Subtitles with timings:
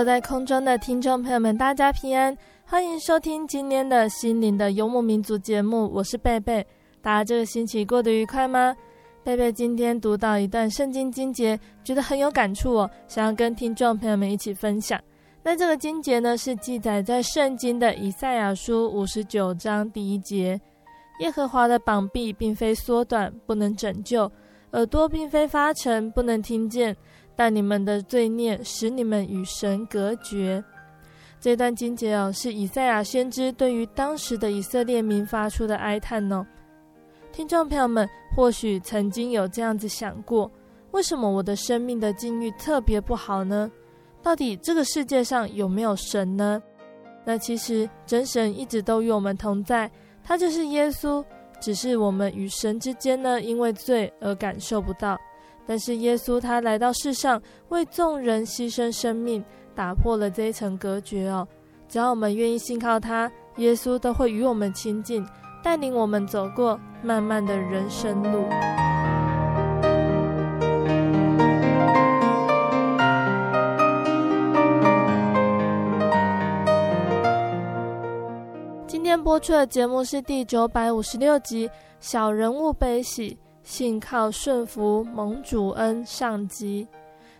[0.00, 2.34] 坐在空中的听众朋友们，大家平安，
[2.64, 6.66] 欢迎收听今天的心灵的游牧民族节目，我是贝贝。
[7.02, 8.74] 大家这个星期过得愉快吗？
[9.22, 14.98] 贝贝今天读到一段圣经经节，觉得很有感触哦，想要跟听众朋友们一起分享。
[15.42, 20.58] 那这个经节呢，是记载在圣经的以赛亚书五十九章第一节：
[21.20, 24.26] 耶和华的膀臂并非缩短，不能拯救；
[24.72, 26.96] 耳朵并非发沉，不能听见。
[27.40, 30.62] 但你们的罪孽使你们与神隔绝。
[31.40, 36.46] 这段经节哦，是以赛亚先知对于当时的以色列民发出的哀叹哦。
[37.32, 40.50] 听众朋友们，或许曾经有这样子想过：
[40.90, 43.72] 为什么我的生命的境遇特别不好呢？
[44.22, 46.62] 到底这个世界上有没有神呢？
[47.24, 49.90] 那其实真神一直都与我们同在，
[50.22, 51.24] 他就是耶稣，
[51.58, 55.18] 只是我们与神之间呢，因为罪而感受不到。
[55.70, 61.46] 但是耶稣他来到世上，为众人牺牲生命，打破了这一层隔绝哦。
[61.88, 65.24] 只要我们愿意信靠他，耶稣都会与我们亲近，
[65.62, 68.48] 带领我们走过漫漫的人生路。
[78.88, 81.68] 今天播出的节目是第九百五十六集
[82.00, 83.38] 《小人物悲喜》。
[83.70, 86.84] 信靠顺服蒙主恩上集，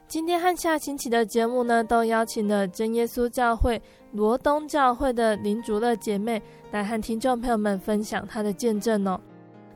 [0.06, 3.82] 今天和下星期的节目呢，都邀请了真耶稣教会
[4.12, 9.20] 罗东教会的林主乐姐妹来和听众朋友们分享她的见证哦。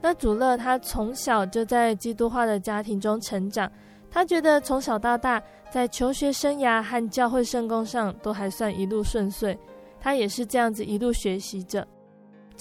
[0.00, 3.68] 那主乐她从小就在基督化的家庭中成长，
[4.08, 5.42] 她觉得从小到大
[5.72, 9.58] 在求学生涯和教会圣工上都还算一路顺遂，
[9.98, 11.84] 她也是这样子一路学习着。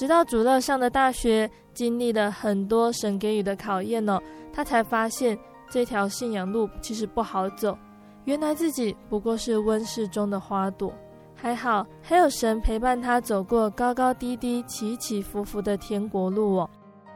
[0.04, 4.22] 直到主乐上的大学，经历了很多神给予的考验哦，
[4.52, 7.78] 他才发现这条信仰路其实不好走。
[8.26, 10.94] 原来自己不过是温室中的花朵，
[11.34, 16.70] 还好还有神陪伴他走过高高低低、起起伏伏的天国路哦。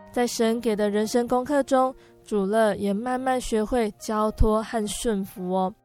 [0.10, 1.94] 在神给的人生功课中，
[2.24, 5.76] 主乐也慢慢学会交托和顺服哦。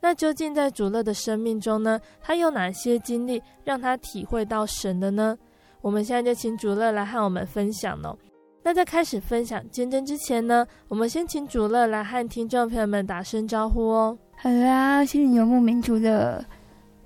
[0.00, 1.98] 那究竟在主乐的生命中呢？
[2.20, 5.36] 他有哪些经历让他体会到神的呢？
[5.84, 8.16] 我们现在就请主乐来和我们分享哦。
[8.62, 14.16] 那在开始分享见证之前呢，我们先请主乐来和听众朋友们打声招呼哦。
[14.34, 16.42] 好啦，心灵游牧民族的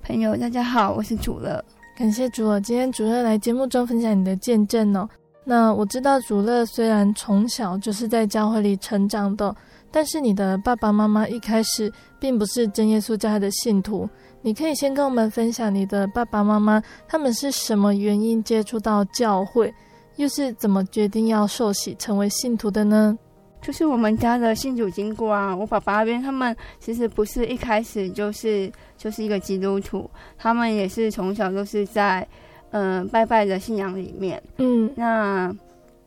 [0.00, 1.62] 朋友，大家好，我是主乐。
[1.96, 5.08] 感谢主乐，今天主乐来节目中分享你的见证哦。
[5.42, 9.52] 那我知道主乐虽然从小就是在教会里成长的，
[9.90, 14.08] 但是你的爸爸妈妈一开始并不是真耶稣教会的信徒。
[14.40, 19.72] 你可以先跟我们分享你的爸爸妈妈，他们是什么原因接触到教会，
[20.16, 23.18] 又是怎么决定要受洗成为信徒的呢？
[23.60, 30.08] 就是我们家的信主经过啊，我爸爸那边他们其实不是一开始就是就是一个基督徒，
[30.38, 32.26] 他们也是从小都是在
[32.70, 34.40] 嗯、呃、拜拜的信仰里面。
[34.58, 35.52] 嗯，那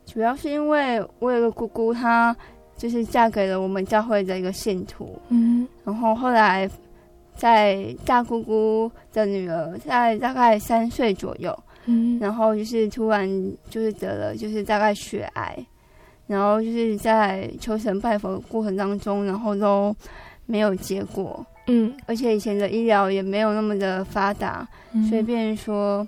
[0.06, 2.34] 主要是因为我有个姑姑，她
[2.78, 5.20] 就是嫁给了我们教会的一个信徒。
[5.28, 6.68] 嗯，然后后来。
[7.42, 11.52] 在大姑姑的女儿在大概三岁左右，
[11.86, 13.28] 嗯，然后就是突然
[13.68, 15.58] 就是得了就是大概血癌，
[16.28, 19.92] 然后就是在求神拜佛的过程当中，然后都
[20.46, 26.06] 没有结果，嗯，而且以前的医疗也没有那么的发达，嗯、所以变成说，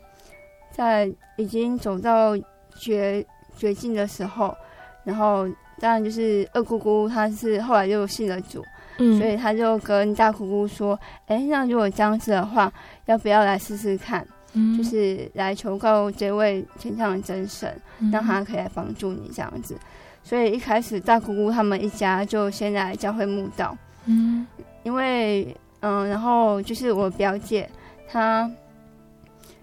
[0.71, 2.39] 在已经走到
[2.79, 3.27] 绝
[3.59, 4.57] 绝境的时候，
[5.03, 5.49] 然后
[5.81, 8.65] 当然就是二姑姑她是后来就信了主，
[8.99, 12.73] 嗯，所以他就跟大姑姑说，哎，那如果这样子的话，
[13.06, 14.26] 要不要来试试看？
[14.52, 19.76] 嗯，就是来求告这位天上的真神，嗯、让他可以来帮助你这样子。
[20.23, 23.76] 所以一开始大姑姑他们一家就先来教会墓道。
[24.06, 24.46] 嗯，
[24.85, 27.69] 因为嗯，然后就是我表姐
[28.08, 28.49] 她，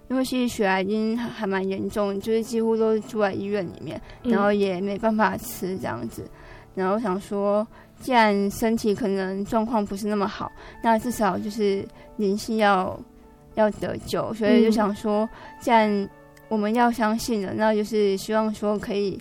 [0.09, 6.29] 因为其实血癌已经还蛮严重，就是几乎都是住在医院里面，然后也没办法吃这样子。
[6.75, 7.65] 然后想说，
[8.01, 10.51] 既然身体可能状况不是那么好，
[10.83, 11.87] 那至少就是
[12.17, 12.99] 灵性要
[13.55, 15.29] 要得救，所以就想说，
[15.61, 16.09] 既然
[16.49, 19.17] 我们要相信了，那就是希望说可以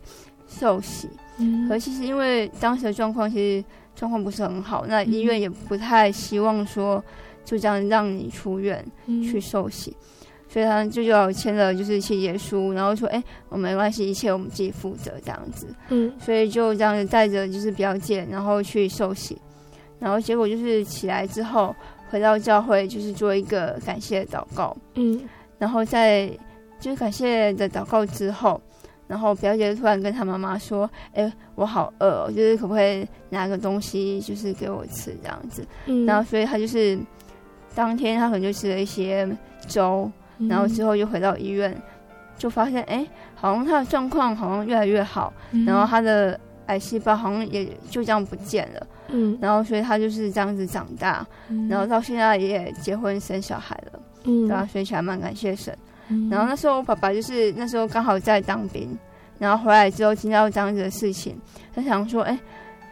[0.48, 1.08] 受洗。
[1.38, 3.64] 嗯，可其实因为当时的状况其实。
[3.96, 7.04] 状况不是很好，那医院也不太希望说
[7.44, 10.19] 就这样让你出院去受洗，嗯、
[10.52, 15.72] 所以他就要签了就是契约书，然后说，哎、欸，我没关系，一切我们自己负责这样子。
[15.90, 19.38] 嗯，所以就这样子带着就是表姐，然后去受洗，
[20.00, 21.72] 然后结果就是起来之后
[22.10, 24.76] 回到教会，就是做一个感谢祷告。
[24.94, 25.22] 嗯，
[25.56, 26.28] 然后在
[26.80, 28.60] 就是感谢的祷告之后。
[29.06, 35.66] 然后表姐突然跟她妈妈说：“哎，我好饿哦，就是可不可以拿个东西，就是给我吃这样子。
[35.86, 36.96] 嗯”然后所以她就是
[37.74, 39.28] 当天她可能就吃了一些
[39.66, 40.08] 粥，
[40.48, 41.76] 然后之后又回到医院，
[42.36, 45.32] 就发现哎，好像他的状况好像越来越好，
[45.66, 48.86] 然后他的癌细胞好像也就这样不见了。
[49.08, 51.26] 嗯，然后所以他就是这样子长大，
[51.68, 54.00] 然后到现在也结婚生小孩了。
[54.24, 55.76] 嗯，然后所以还蛮感谢神。
[56.30, 58.98] 然后那时候我爸爸就是那时候刚好在当兵，
[59.38, 61.38] 然后回来之后听到这样子的事情，
[61.74, 62.38] 他想说，哎，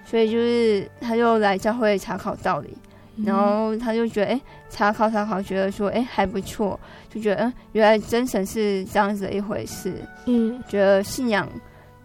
[0.04, 2.76] 所以就是他就来教会查考道理，
[3.24, 6.78] 然后他就觉得，哎，查考查考，觉得说，哎，还不错，
[7.08, 9.94] 就觉得，嗯，原来真神是这样子的一回事，
[10.26, 11.48] 嗯，觉得信仰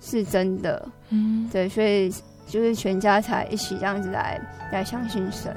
[0.01, 2.10] 是真的，嗯，对，所以
[2.48, 4.39] 就是全家才一起这样子来
[4.71, 5.56] 来相信神。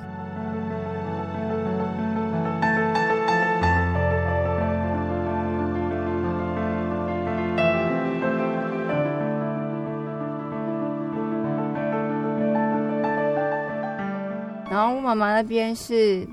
[15.07, 16.27] 妈妈那边是，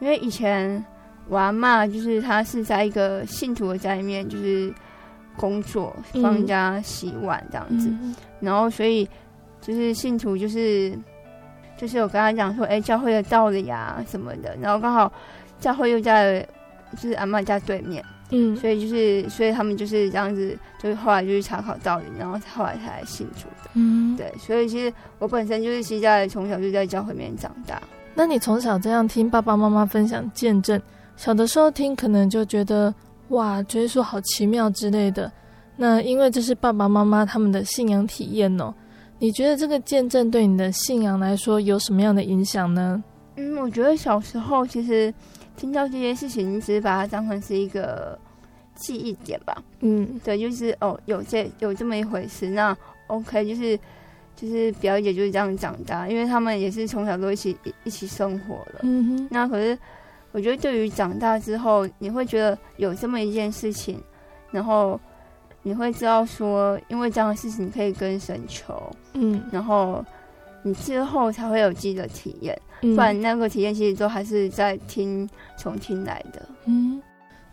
[0.00, 0.84] 因为以前
[1.28, 4.72] 我阿妈就是她是在一个信徒的家里面，就是
[5.36, 9.08] 工作帮人家洗碗这样子，嗯、然后所以
[9.60, 10.96] 就是信徒就是
[11.76, 15.12] 就是我跟他讲说，哎，教会的道理啊什么的，然后刚好
[15.58, 16.46] 教会又在
[16.92, 18.04] 就是阿妈家对面。
[18.30, 23.70] 嗯，所以就是，所以他们就是这样子，就是后来就是查考道理，然后后来才来信主的。
[23.72, 27.80] 嗯，对，所以其实我本身就是其实在从小就在教会里面长大。
[28.14, 30.78] 那你从小这样听爸爸妈妈分享见证，
[31.16, 32.94] 小的时候听可能就觉得
[33.28, 35.32] 哇，觉得说好奇妙之类的。
[35.76, 38.74] 那因为这是爸爸妈妈他们的信仰体验哦，
[39.18, 43.02] 你觉得这个见证对你的信仰来说有什么样的影响呢？
[43.36, 45.14] 嗯，我觉得小时候其实。
[45.58, 48.16] 听到这些事情，你只是把它当成是一个
[48.76, 49.60] 记忆点吧。
[49.80, 52.48] 嗯，对，就是哦，有这有这么一回事。
[52.48, 52.74] 那
[53.08, 53.76] OK，就是
[54.36, 58.80] 就是表姐就是这样长大，因为他们也是从小都一起一,一起生活了。
[58.82, 59.28] 嗯哼。
[59.30, 59.76] 那可是
[60.30, 64.00] 我觉得，对于长大之后，你会觉得有这么一件事情，
[64.52, 64.98] 然后
[65.62, 68.90] 你会知道说，因为这样的事情你可以跟神求。
[69.14, 70.04] 嗯，然后。
[70.62, 76.48] 你之后才会有自己的体验，不然那个体验其实都还是在听从听来的。
[76.66, 77.00] 嗯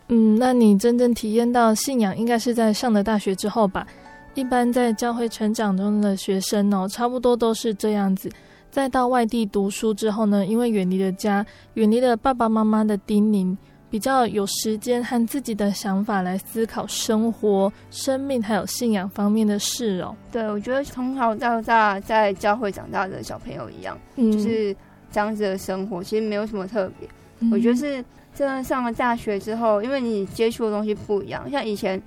[0.08, 3.88] 嗯，那你真正体验到信仰，应该是在上了大学之后吧？
[4.34, 8.30] 一般在教会成长中的学生哦，差不多都是这样子。
[8.70, 11.46] 再到外地读书之后呢，因为远离了家，
[11.76, 13.56] 远离了爸爸妈妈的叮咛。
[13.96, 20.14] 比较有时间和自己的想法来思考生活、生命还有信仰方面的事哦。
[20.34, 24.76] 对，我觉得从小到大在教会长大的小朋友一样，嗯、就是
[25.14, 27.08] 这样子的生活，其实没有什么特别。
[27.40, 32.02] 嗯、我觉得是真的上了大学之后，因为你接触的东西不一样，像以前，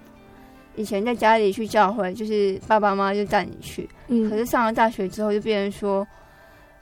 [0.77, 6.07] 以前在家里去教会，就是爸爸妈妈就带你去，嗯、可是上了大学之后，就变成说。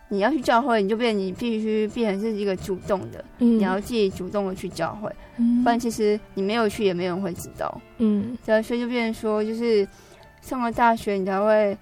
[0.09, 7.81] 你要去教会，你就变你必须变成是一个主动的，嗯、你要自己主动的去教会，嗯、不然其实你没有去也没有人会知道。
[7.99, 9.87] 嗯，对，所以就变成说，就是
[10.41, 11.77] 上了大学，你才会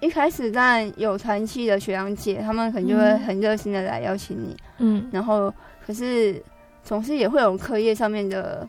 [0.00, 5.52] 一开始当然有团契的学长姐，他们可能就会很热心的来邀请你，嗯，然后
[5.86, 6.42] 可是
[6.82, 8.68] 总是也会有课业上面的。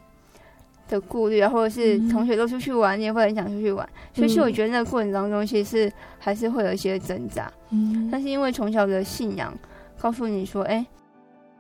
[0.88, 3.88] 的顾虑啊，或者是同学都出去玩，嗯、你也会很想出去玩。
[4.14, 7.52] 所以，其实我觉得那个过程当中，其实是还是会有一些挣扎。
[7.72, 9.54] 嗯，但是因为从小的信仰
[10.00, 10.86] 告诉你说，哎，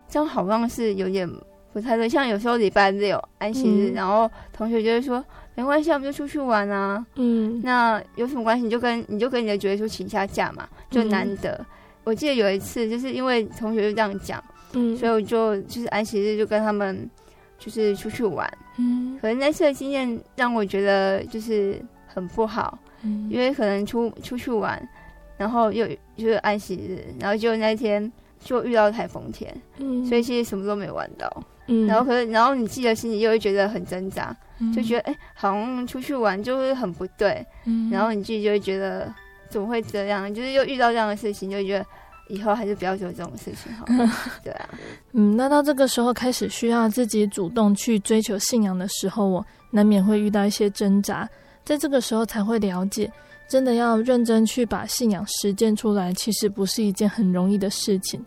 [0.07, 1.29] 这样好像是有点
[1.73, 2.07] 不太对。
[2.07, 5.23] 像有时候礼拜六安息日，嗯、然后同学就会说，
[5.55, 7.05] 没关系，我们就出去玩啊。
[7.15, 8.63] 嗯，那有什么关系？
[8.63, 11.51] 你就跟你就跟你的觉得说请下假嘛，就难得。
[11.53, 11.65] 嗯、
[12.03, 14.41] 我记得有一次，就是因为同学就这样讲，
[14.73, 17.09] 嗯，所以我就就是安息日就跟他们
[17.65, 18.47] 就是出去玩。
[18.77, 22.77] 嗯，可能那次的经验让我觉得就是很不好。
[23.01, 24.81] 嗯，因为可能出出去玩，
[25.37, 39.13] 然后又就是安息日，然后就那天就遇到台风天，嗯，所以其实什么都没玩到，嗯，然后可是然后你自己的心里又会觉得很挣扎，嗯，就觉得哎，好像出去玩就是很不对，嗯，然后你自己就会觉得
[39.49, 41.85] 怎么会这样，就是又遇到这样的事情，就觉得
[42.27, 43.85] 以后还是不要做这种事情好，
[44.43, 44.69] 对啊，
[45.13, 51.29] 嗯，那到这个时候开始需要自己主动去追求信仰的时候，我难免会遇到一些挣扎。
[51.63, 53.11] 在这个时候才会了解，
[53.47, 58.23] 真的要认真去把信仰实践出来，其实不是一件很容易的事情，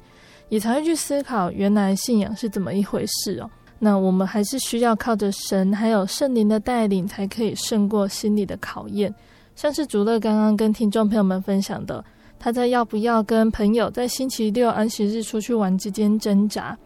[0.49, 3.51] 也才会去思考原来信仰是怎么一回事哦。
[3.79, 9.15] 那我们还是需要靠着神还有圣灵的带领，才可以胜过心理的考验。
[9.55, 12.05] 像是主乐刚刚跟听众朋友们分享的，
[12.39, 16.77] 他在要不要跟朋友在星期六安息日出去玩之间挣扎。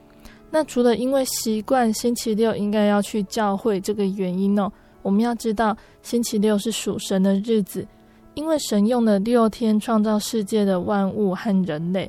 [0.50, 4.70] 那除了因为习惯星期六应该要去教会这个原因哦。
[5.02, 7.86] 我们要知道，星期六是属神的日子，
[8.34, 12.08] 因为神用了六天创造世界的万物和人类，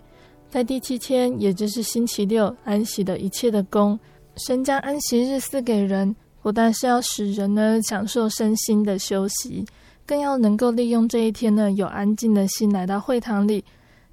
[0.49, 3.99] 在第七天，也就是星期六安息的一切的工。
[4.35, 9.65] 神将安息日赐给人，不但是要使人呢享受身心的休息，
[10.05, 13.63] 更要能够利用这一天呢，有安静的心来到会堂里，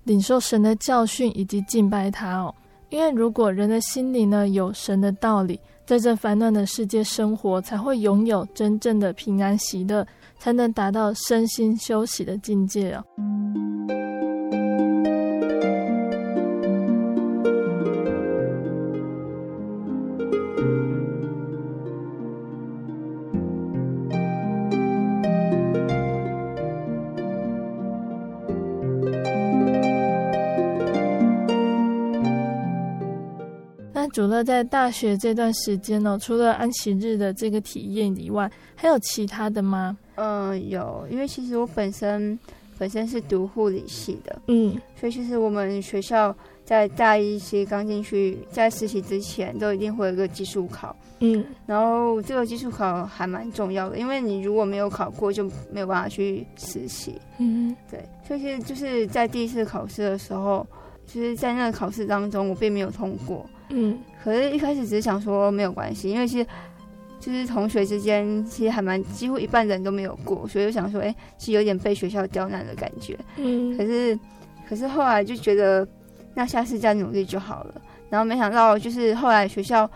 [0.04, 2.54] 领受神的教训以及敬拜他哦。
[2.90, 10.06] 因为如果人的心里呢有神的道理，在这烦乱的世界生活，才会拥有真正的平安喜乐，
[10.38, 13.04] 才能达到身心休息的境界哦。
[34.11, 39.97] 主乐在大学这段时间呢，除了安息日的这个体验以外，还有其他的吗？
[40.17, 42.38] 嗯，有，因为其实我本身
[42.79, 60.67] 本身是读护理系的，嗯，所以其实我们学校在大一其实刚进去，在实习之前都一定会有一个基础考，嗯，然后这个基础考还蛮重要的，因为你如果没有考过，就没有办法去实习，嗯，对，所以其实就是在第一次考试的时候，
[61.07, 63.49] 就是在那个考试当中，我并没有通过。
[63.71, 66.47] 嗯，可是，一开始只是想说没有关系，因为其实
[67.21, 73.17] 就是同学之间，其实还蛮几乎一半人都没有过，所以就想说，哎、欸，是有点被学校刁难的感觉。
[73.37, 74.19] 嗯，可是，
[74.69, 75.87] 可是后来就觉得，
[76.35, 77.81] 那下次再努力就好了。
[78.09, 79.89] 然后没想到，就是后来学校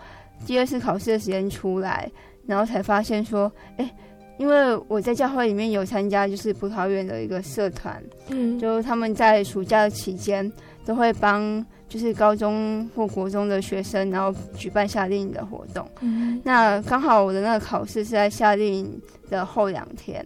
[0.45, 2.09] 第二次考试的时间出来，
[2.45, 3.95] 然后才发现说，哎、欸，
[4.37, 10.49] 因为我在教会里面有参加，就是葡萄园的一个社团，嗯，就他们在暑假的期间
[10.85, 11.65] 都会帮。
[11.87, 15.87] 就是高中或国中的学生，然后举办夏令营的活动。
[16.01, 20.25] 嗯，那刚好我的那个考试是在夏令营的后两天，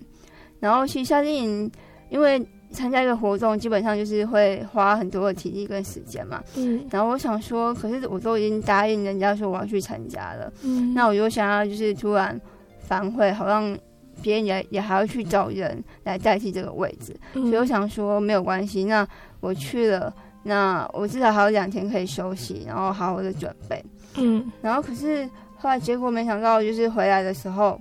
[0.60, 1.72] 然后其实夏令营
[2.10, 6.42] 因为参加一个活动，基本上就是会花很多的体力跟时间嘛。
[6.56, 10.52] 嗯，然后我想说，可是我都已经答应人家说我要去参加了。
[10.64, 12.40] 嗯，那我就想要就是突然
[12.80, 13.78] 反悔，好像
[14.22, 17.14] 别人也也还要去找人来代替这个位置。
[17.34, 19.06] 嗯，所以我想说没有关系，那
[19.42, 20.14] 我去了。
[20.42, 23.84] 那我至少还有两天可以休息，然后好好的准备。
[24.16, 27.80] 嗯，然后可是后来结果没想到，就是回来的时候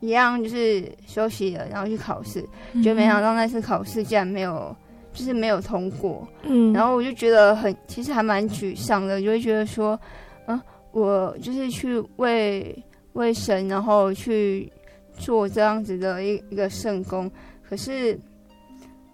[0.00, 2.42] 一样就是休息了，然后去考试，
[2.82, 4.74] 就没想到那次考试竟然没有，
[5.12, 6.26] 就是没有通过。
[6.44, 9.98] 嗯，然后我就觉得很，其实还蛮沮丧的，就会觉得说，
[10.46, 10.58] 嗯，
[10.92, 12.82] 我就是去为
[13.14, 14.72] 为神，然后去
[15.18, 17.30] 做这样子的一一个圣功，
[17.68, 18.18] 可是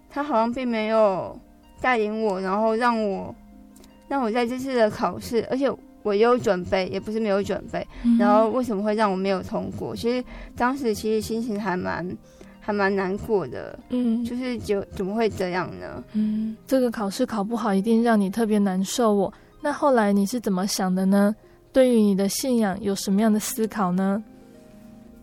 [0.09, 1.37] 他好像并没有。
[1.83, 3.35] 带领我，然后让我
[4.07, 5.69] 让我在这次的考试，而且
[6.01, 7.85] 我有准备，也不是没有准备。
[8.03, 9.93] 嗯、然后为什么会让我没有通过？
[9.93, 10.23] 其实
[10.55, 12.17] 当时其实心情还蛮
[12.61, 13.77] 还蛮难过的。
[13.89, 16.01] 嗯，就是就怎么会这样呢？
[16.13, 19.33] 嗯，这个考试考不好，一定让你特别难受哦。
[19.61, 21.35] 那后来你是怎么想的呢？
[21.73, 24.23] 对于你的信仰有什么样的思考呢？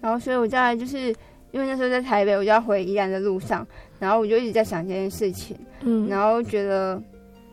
[0.03, 1.15] 然后，所以我在就是
[1.53, 3.67] 因为那时候在台北，我就要回宜兰的路上。
[4.01, 7.01] 然后我就一直在想这件事情，嗯，然后觉得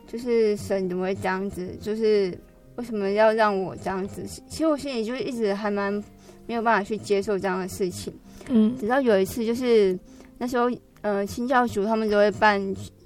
[0.07, 1.69] 就是神怎么会这样子？
[1.79, 2.35] 就是
[2.77, 4.23] 为什么要让我这样子？
[4.25, 5.93] 其实我心里就一直还蛮
[6.47, 8.13] 没有办法去接受这样的事情，
[8.49, 9.99] 嗯，直到有一次，就是
[10.37, 12.59] 那时候，呃，新教主他们都会办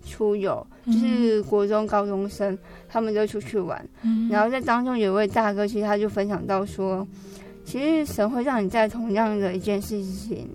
[0.05, 2.57] 出游，就是国中高中生，
[2.87, 3.83] 他们就出去玩。
[4.03, 7.07] 嗯、然后在当中有一位大哥，其实他就分享到说，
[7.65, 10.47] 其实神会让你在同样的一件事情，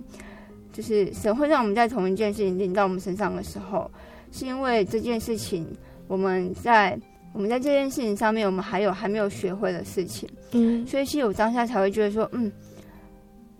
[0.77, 3.91] 就是神会让我们在同一件事情临到我们身上的时候，
[4.31, 5.67] 是因为这件事情
[6.07, 6.99] 我们在
[7.33, 10.29] 我们在这件事情上面，我们还有还没有学会的事情。
[10.53, 12.53] 嗯，所以其实我当下才会觉得说，嗯，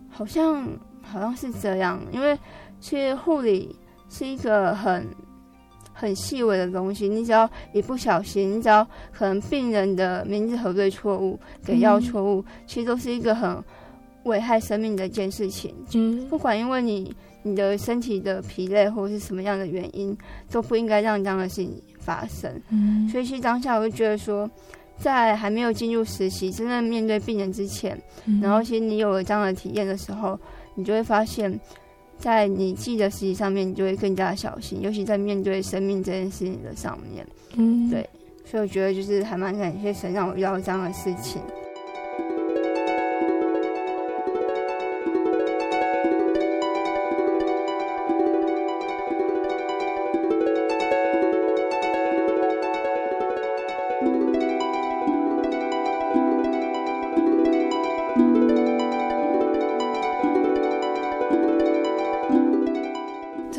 [0.09, 0.67] 好像
[1.01, 2.37] 好像是这样，因为
[2.79, 3.75] 其实护理。
[4.09, 5.05] 是一个很
[5.91, 13.61] 很细微的东西，你只要一不小心，你只要可能病人的名字核对错误、给药错误，嗯、其实都是一个很
[14.27, 15.73] 危害生命的一件事情。
[15.95, 20.15] 嗯，不管因为你你的身体的疲累或者是什么样的原因，
[20.51, 22.51] 都不应该让这样的事情发生。
[22.69, 24.49] 嗯，所以其实当下我就觉得说，
[24.97, 30.39] 在还没有进入实习、真正面对病人之前，嗯、然后其实你有了这样的体验的时候，
[30.75, 31.59] 你就会发现。
[32.19, 37.23] 在你自己的实习上面，你就会更加小心，尤其在面对生命这件事情的上面。
[37.55, 38.09] 嗯，对，
[38.43, 41.39] 所以我觉得就是还蛮感谢神让我遇到这样的事情。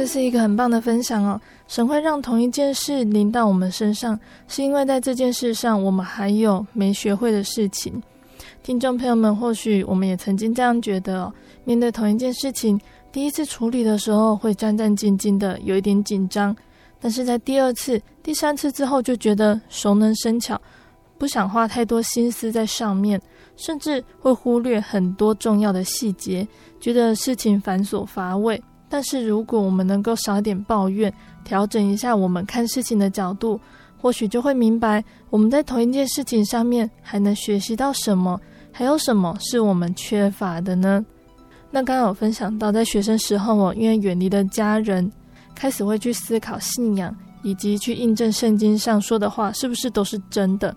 [0.08, 1.38] 是一个很棒的分享哦！
[1.68, 8.02] 神会让同一件事临到我们身上，是因为在这件事上我们还有没学会的事情。
[8.62, 11.32] 听众朋友们，或许我们也曾经这样觉得哦：
[11.64, 12.80] 面对同一件事情，
[13.12, 16.54] 第一次处理的时候会战战兢兢的，有一点紧张；
[16.98, 20.60] 但是在第二次、第三次之后，就觉得熟能生巧，
[21.18, 23.20] 不想花太多心思在上面，
[23.56, 26.46] 甚至会忽略很多重要的细节，
[26.80, 28.60] 觉得事情繁琐乏味。
[28.88, 31.12] 但是，如果我们能够少一点抱怨，
[31.44, 33.60] 调整一下我们看事情的角度，
[34.00, 38.40] 或许就会明白我们在同一件事情上面还能学习到什么，
[38.72, 41.04] 还有什么是我们缺乏的呢？
[41.70, 45.12] 那刚刚有分享到，在学生时候我，因为远离了家人，
[45.54, 50.74] 开始会去思考信仰，以及去印证圣经上说的话是不是都是真的。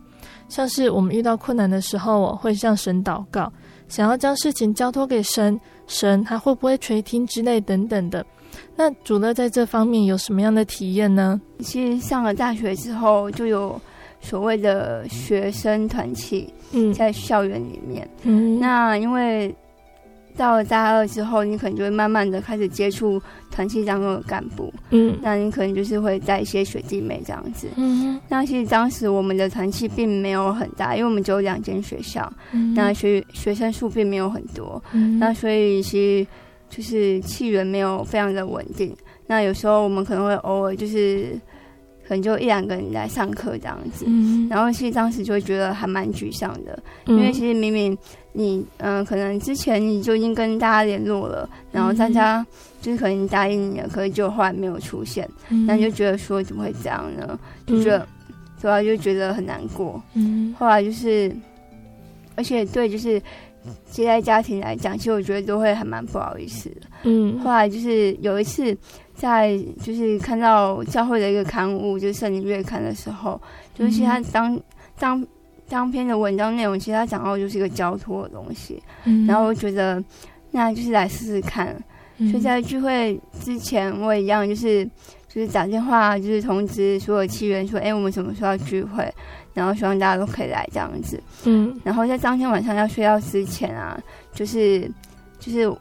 [0.50, 3.50] 像是我们遇到困难的时候，我会向神祷告，
[3.88, 5.58] 想要将事情交托给神。
[5.91, 8.25] 神他会不会垂听之类等等的？
[8.75, 11.39] 那主乐在这方面有什么样的体验呢？
[11.60, 13.80] 其实上了大学之后，就有
[14.19, 19.54] 所谓的学生团契，嗯，在校园里面，嗯，那因为。
[20.41, 36.27] 到了大二之后，你可能就会慢慢的开始接触团契当中的干部，嗯，那你可能就是会带一些学弟妹这样子，嗯，那其实当时我们的团契并没有很大，因为我们只有两间学校，嗯，那学学生数并没有很多，嗯，那所以其实
[36.75, 41.39] 就是气源没有非常的稳定，那有时候我们可能会偶尔就是。
[42.12, 47.97] 可能就一两个人来上课这样子，嗯、然后其实当时就会觉得还蛮沮丧的，嗯、因为其实明明
[48.34, 52.45] 你嗯、呃，可能之前你就已经跟大家联络了，然后大家
[52.82, 55.26] 就是可能答应你了，可是就后来没有出现，
[55.65, 57.39] 那、嗯、就觉得说怎么会这样呢？
[57.65, 58.06] 就觉得
[58.60, 60.04] 主要、嗯、就觉得很难过。
[60.13, 61.34] 嗯，后来就是，
[62.36, 63.21] 而且对，就是
[63.89, 66.82] 接待家庭来讲，其实我觉得都会还蛮不好意思的。
[67.04, 68.78] 嗯，后来就是有一次。
[69.21, 73.39] 在就是看到教会的一个刊物，就是圣灵月刊的时候，
[73.75, 74.60] 就是其实他当
[74.97, 75.27] 当
[75.69, 80.03] 当篇的文章内容，其实他讲到就是一个交托的东西，嗯、然后我觉得
[80.49, 81.67] 那就是来试试看。
[82.17, 84.84] 嗯、所以在聚会之前，我也一样，就是
[85.27, 89.07] 就是打电话，就是通知所有契员说，哎、欸，我们什么时候要聚会，
[89.53, 91.21] 然后希望大家都可以来这样子。
[91.45, 94.01] 嗯，然后在当天晚上要睡觉之前啊，
[94.34, 94.91] 就是
[95.38, 95.71] 就是。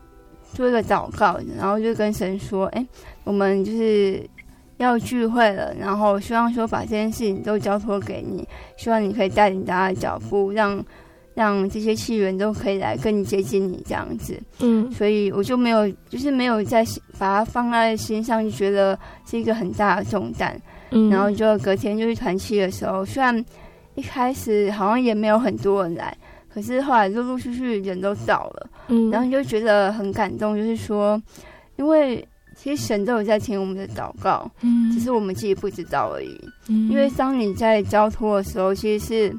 [0.52, 2.84] 做一个祷告，然后就跟神说：“哎，
[3.24, 4.22] 我们就是
[4.78, 10.84] 要聚会了，然后希望说把这件事情都交托给你，希望你可以带领大家的脚步，让
[11.34, 16.84] 让这些契员都可以来更接近你这样子。”嗯，所以我就没有，就是没有在
[17.18, 20.60] 把它放在心上，就觉得是一个很大的重担。
[20.90, 23.44] 嗯，然后就隔天就去团契的时候，虽然
[23.94, 26.16] 一开始好像也没有很多人来。
[26.52, 31.22] 可是后来陆陆续续人都到了，嗯，然后你就觉得很感动，就是说，
[31.76, 32.26] 因为
[32.62, 39.36] 其实神都有在听我们的祷告，嗯，只是我们自己不知道而已，嗯，因为当你在交托的时候，其实是，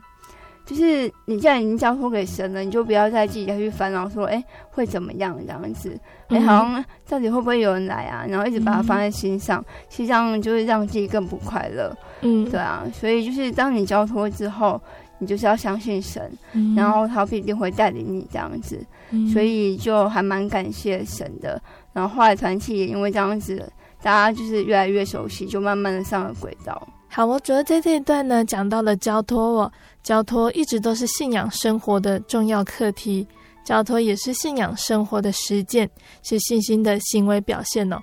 [0.65, 5.37] 就是你既然已经交托给神了，你就不要再自己再去烦恼说，哎，会怎么样？
[5.37, 5.95] 这样子，
[6.29, 8.25] 哎，好像到底会不会有人来啊？
[8.27, 14.81] 然后一直把它放在心上，其实这样就是让自己更不快乐，嗯，对啊，所以就是当你交托之后。
[15.23, 21.61] 你就是要相信神，嗯、然后他必定会带领你这样子，嗯、所以就还蛮感谢神的。
[21.93, 26.87] 然后后来团契也因为这样子，大家就是越来越熟悉，就慢慢的上了轨道。
[27.07, 33.27] 好，我觉得在这一段呢，讲到了交托哦，交托一直都是信仰生活的重要课题，
[33.65, 35.89] 交托也是信仰生活的实践，
[36.23, 37.97] 是信心的行为表现哦。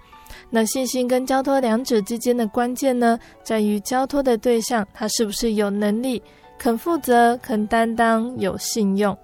[0.51, 6.22] 那信心跟交托两者之间的关键呢，在于交托的对象他是不是有能力、
[6.59, 9.16] 肯负责、肯担当、有信用。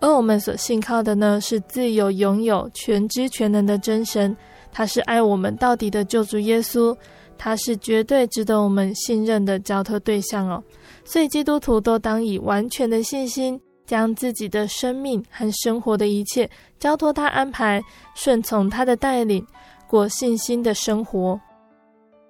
[0.00, 4.36] 而我们所信靠的呢，是自由拥有、全知全能的真神，
[4.70, 6.96] 他是爱我们到底的救主耶稣，
[7.36, 10.62] 他是绝对值得我们信任的交托对象哦。
[11.04, 17.82] 所以基督徒都当以完全的信心，将自己的生命和生活的一切交托他安排，
[18.14, 19.44] 顺从他的带领。
[19.88, 21.40] 过信心的生活，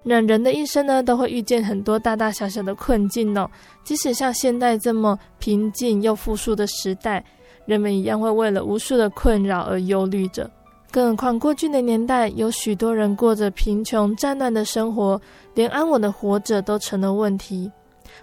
[0.01, 3.51] 那人的一生呢，都会遇见很多大大小小的困境哦。
[3.83, 7.21] 即使像现代这么平静又富庶的时代，
[7.69, 10.49] 人们一样会为了无数的困扰而忧虑着。
[10.89, 15.21] 更何况过去的年代，有许多人过着贫穷战乱的生活，
[15.53, 17.71] 连安稳的活着都成了问题。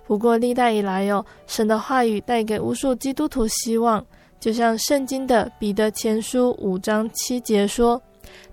[0.04, 4.04] 不过历代以来哦，神的话语带给无数基督徒希望，
[4.40, 8.02] 就像圣经的彼得前书五章七节说。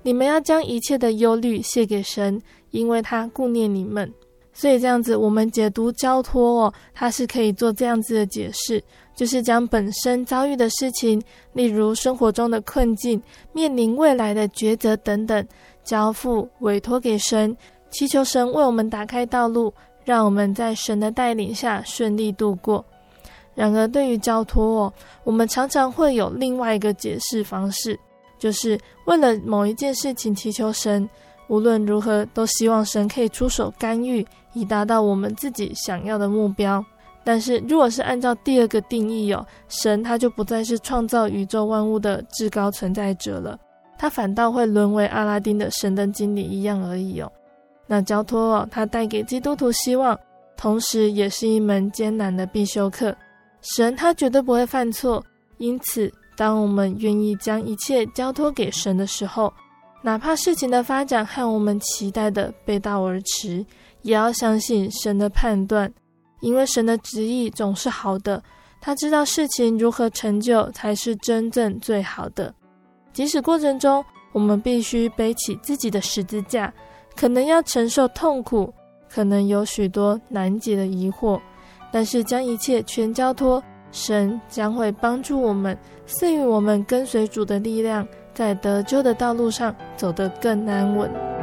[0.03, 4.13] 你们要将一切的忧虑卸给神，因为他顾念你们。
[4.53, 8.81] 所以这样子，我们解读交托哦，它是可以做这样子的解释，
[9.23, 15.47] 就是将本身遭遇的事情，例如生活中的困境、面临未来的抉择等等，
[15.81, 17.55] 交付委托给神，
[17.89, 22.83] 祈求神为我们打开道路，让我们在神的带领下顺利度过。
[23.55, 27.97] 然而，对于交托哦，我们常常会有另外一个解释方式。
[28.37, 31.09] 就是为了某一件事情祈求神，
[31.47, 36.83] 无论如何都希望神可以出手干预，以达到我们自己想要的目标。
[37.23, 43.57] 但是如果是按照第二个定义哦，神他就不再是创造宇宙万物的至高存在者了，
[43.97, 47.31] 他反倒会沦为阿拉丁的神灯经理一样而已哦。
[47.87, 50.19] 那交托哦，他带给基督徒希望，
[50.57, 53.15] 同时也是一门艰难的必修课。
[53.61, 55.23] 神他绝对不会犯错，
[55.57, 56.11] 因此。
[56.35, 59.53] 当我们愿意将一切交托给神的时候，
[60.01, 63.63] 哪怕事情的发展和我们期待的背道而驰，
[64.01, 65.93] 也要相信神的判断，
[66.43, 68.43] 因为神的旨意总是好的。
[68.81, 72.53] 他知道事情如何成就才是真正最好的。
[73.13, 74.03] 即使过程中
[74.33, 76.71] 我们必须背起自己的十字架，
[77.15, 78.73] 可能要承受痛苦，
[79.09, 81.39] 可能有许多难解的疑惑，
[81.93, 83.63] 但是将一切全交托。
[83.93, 91.42] 神将会帮助我们，赐予我们跟随主的力量，在得救的道路上走得更安稳。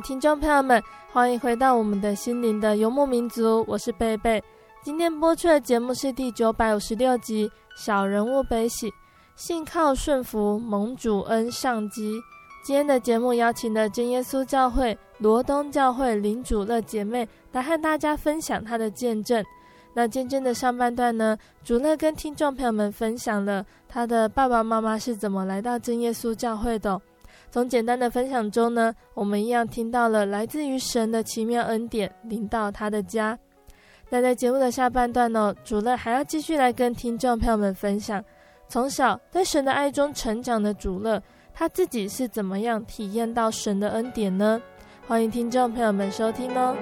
[0.00, 4.42] 听众朋友们，欢迎回到我们的心灵的游牧民族，我是贝贝。
[4.82, 8.92] 今天播出的节目是第九百五十六集《小人物悲喜，
[9.36, 12.18] 信靠顺服蒙主恩上集》。
[12.64, 19.44] 今天的节目邀请了真耶稣教会罗东教会林主乐姐妹来和大家分享她的见证。
[19.92, 27.00] 那见证的上半段呢，主乐跟听众朋友们分享了她的爸爸妈妈是怎么来到真耶稣教会的。
[27.54, 33.38] 从简单的分享中呢，我们一样听到了来自于神的奇妙恩典临到他的家。
[34.10, 38.20] 那在节目的下半段呢，主乐还要继续来跟听众朋友们分享，
[38.66, 44.60] 从小在神的爱中成长的主乐，他自己是怎么样体验到神的恩典呢？
[45.06, 46.76] 欢迎听众朋友们收听哦。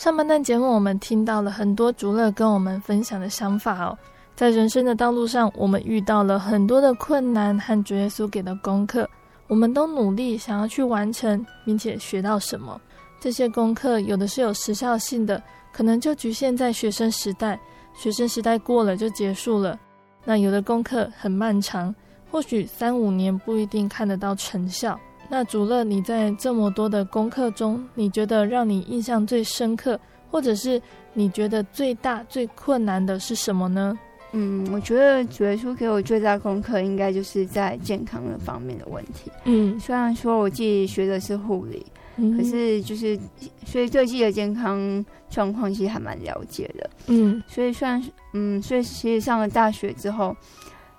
[0.00, 3.98] 上半段节目，我们听到了很多竹乐跟我们分享的想法哦。
[4.34, 9.06] 在人生的道路上，我们遇到了很多的困难和主耶稣给的功课，
[9.46, 12.80] 我们都努力想要去完成，并且学到什么。
[13.20, 17.60] 这些功课有的是有时效性的，可能就局限在学生时代，
[17.92, 19.78] 学生时代过了就结束了。
[20.24, 21.94] 那有的功课很漫长，
[22.30, 24.98] 或许三五年不一定看得到成效。
[25.32, 30.82] 那主乐，你在这么多的功课中，你觉得让你印象最深刻，或者是
[31.14, 33.96] 你觉得最大最困难的是什么呢？
[34.32, 39.30] 嗯，我觉得主耶稣给我最大功课，应该就是在健康的方面的问题。
[39.44, 43.16] 嗯，虽然说我自己学的是护理，嗯，可是就是
[43.64, 50.36] 所以对自己的健康状况其实还蛮了解的，嗯，所以虽然嗯，所以其实上了大学之后，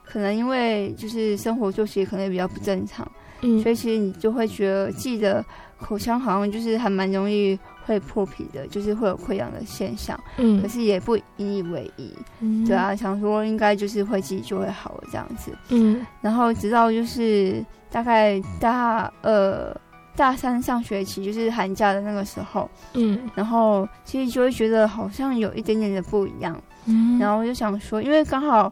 [0.05, 3.09] 可能因为就是生活作息可能也比较不正常，
[3.41, 5.43] 嗯，所以其实你就会觉得自己的
[5.79, 19.75] 口腔好像就是还蛮容易会破皮的，就是会有溃疡的现象，嗯，可是也不引以为意，嗯，对啊，想说应该就是会自己就会好了这样子，嗯，然后直到就是大概大二。
[20.13, 28.71] 大三上学期就是寒假的那个时候，嗯，然后其实就会觉得好像有一点点的不一样，嗯，然后我就想说，因为刚好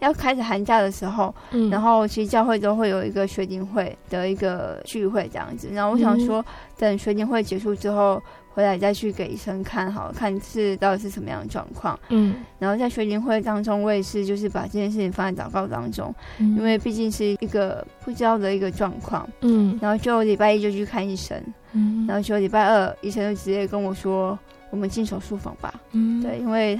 [0.00, 6.44] 要开始寒假的时候，嗯，然后其实教会都会有一个学龄会的一个聚会这样子，然后我想说，
[6.76, 8.22] 等学龄会结束之后。
[8.54, 11.96] 回来再去给医生看，好看是到底是什么样的状况。
[12.08, 19.24] 嗯，然后在学龄会当中，我也是就是把这件事情放在祷告当中，嗯、因为毕竟是一个不知道的一个状况。
[19.42, 21.40] 嗯，然后就礼拜一就去看医生，
[21.72, 24.36] 嗯，然后就礼拜二医生就直接跟我说，
[24.70, 25.72] 我们进手术房吧。
[25.92, 26.76] 嗯，对，因为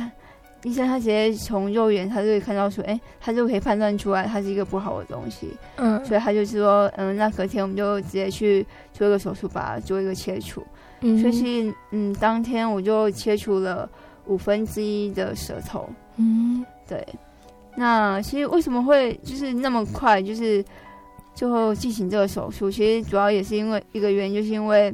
[0.64, 5.48] 医生他直接从肉眼他就可以看到说，哎，他就可以判断出来它是一个不好的东西。
[5.76, 10.62] 嗯，所以他就是说，嗯，那隔天我们就直接去做一个手术，把它做一个切除。
[11.00, 13.88] 嗯，所以嗯，当天我就切除了
[14.26, 15.88] 五分之一的舌头。
[16.16, 17.06] 嗯，对。
[17.76, 20.64] 那其实为什么会就是那么快，就是
[21.34, 22.68] 最后进行这个手术？
[22.68, 24.92] 其实主要也是因为一个原因，就是因为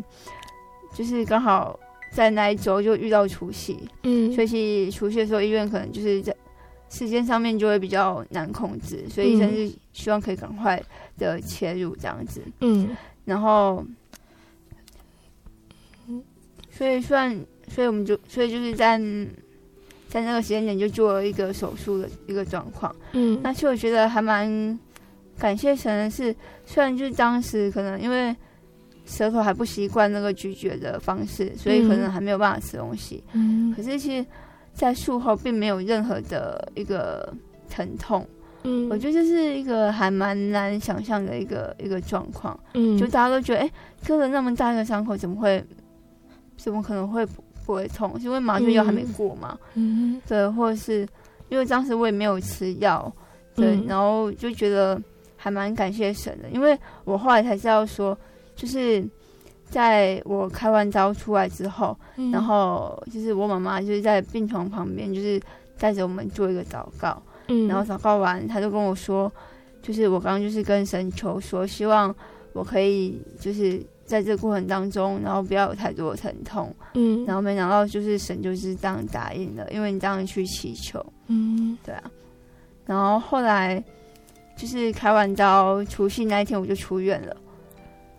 [0.92, 1.78] 就是刚好
[2.14, 3.76] 在那一周就遇到除夕。
[4.04, 6.34] 嗯，所以除夕的时候，医院可能就是在
[6.88, 10.82] 时间上面就会比较难控制，所以医生是希望可以赶快
[11.18, 12.40] 的切入这样子。
[12.60, 13.84] 嗯，然后。
[16.76, 17.32] 所以算，
[17.68, 18.98] 所以我们就，所以就是在
[20.08, 22.92] 在那个时间点就做了一个手术的一个状况。
[23.12, 24.76] 嗯，那其实我觉得还蛮
[25.38, 26.34] 感谢神的是，
[26.66, 28.34] 虽然就是当时可能因为
[29.04, 33.22] 舌头还不习惯那个咀嚼的方式，所以可能还没有办法吃东西。
[33.32, 34.26] 嗯，可是其实，
[34.72, 37.32] 在术后并没有任何的一个
[37.68, 38.26] 疼痛。
[38.62, 42.58] 嗯，我觉得这是一个还蛮难想象的一个一个状况。
[42.72, 43.70] 嗯，就大家都觉得，哎，
[44.06, 45.62] 割了那么大一个伤口，怎么会？
[46.56, 48.18] 怎么可能会不，不会痛？
[48.18, 49.58] 是因为麻醉药还没过嘛？
[49.74, 51.06] 嗯，对，或者是
[51.48, 53.12] 因为当时我也没有吃药，
[53.56, 54.98] 对，嗯、然后就觉得
[55.36, 58.16] 还蛮感谢神的，因为我后来才知道说，
[58.56, 59.06] 就是
[59.68, 65.40] 在我开完刀出来之后，嗯、然后就是我妈妈就是在病床旁边，就是
[65.78, 69.32] 带着我们做一个祷告，嗯，然后祷告完，他就跟我说，
[69.82, 72.14] 就是我刚刚就是跟神求说，希望
[72.52, 73.84] 我可以就是。
[74.06, 82.02] 在这个过程当中，然后不要有太多的疼痛，嗯，然后没想到就是神就是这样答应了，因为你这样去祈求，嗯，对啊，
[82.84, 83.82] 然后后来
[84.58, 87.34] 就是开完刀，除夕那一天我就出院了，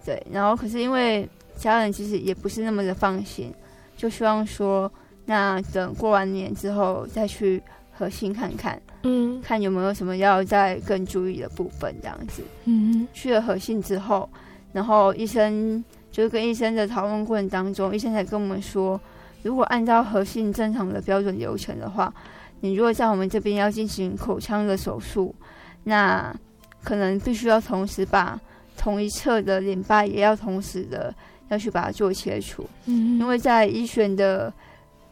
[0.06, 3.52] 对，然后可是因为家人其实也不是那么的放心，
[3.98, 4.92] 就希望说
[5.26, 14.30] 那等过完年之后再去核心看看，嗯，看有没有什么要再更注意的部分这样子，嗯，去了核心之后。
[14.72, 19.00] 然后医生就是跟医生的讨论过程当中，医生才跟我们说，
[19.42, 22.14] 如果按照核心正常的标准流程的话，
[22.60, 25.34] 你如果在我们这边要进行口腔的手术，
[25.86, 26.36] 那
[26.84, 28.38] 可能必须要同时把
[28.78, 31.14] 同一侧的淋巴也要同时的
[31.50, 34.52] 要去把它做切除，嗯，因为在医学的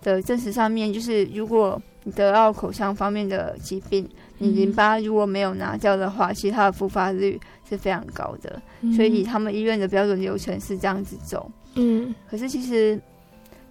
[0.01, 4.07] 的证实上面，就是如果你得到口腔方面的疾病，
[4.37, 7.39] 你淋巴如果没有拿掉的话，其实它的复发率
[7.69, 11.49] 是非常高的，嗯、所以他们医院的标准流程是这样子走。
[11.75, 12.99] 嗯，可是其实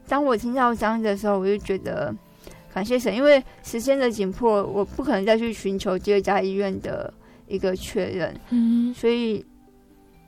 [0.09, 2.15] 当我听到这样子的时候，我就觉得
[2.73, 7.13] 感谢神，因为时间的紧迫，我不可能再去寻求第二家医院的
[7.47, 8.35] 一个确认。
[8.49, 9.45] 嗯，所以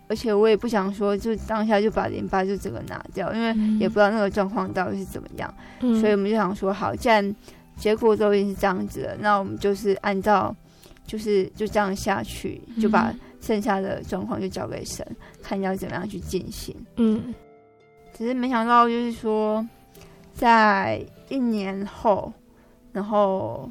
[0.08, 5.54] 而且我也不想说，就当下就把淋巴就整个拿掉，因为也不知道那个状况到底是怎么样。
[5.80, 7.34] 嗯，所以我们就想说，好，既然
[7.76, 10.54] 结果都已经是这样子了，那我们就是按照
[11.06, 13.14] 就是就这样下去，就把。
[13.40, 15.06] 剩下的状况就交给神，
[15.42, 16.74] 看要怎么样去进行。
[16.96, 17.34] 嗯，
[18.16, 19.62] 只是没想到，就是说，
[20.32, 22.32] 在一年后，
[22.90, 23.70] 然后